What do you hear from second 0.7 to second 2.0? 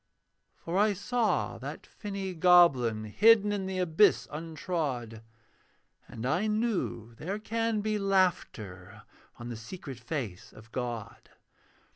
I saw that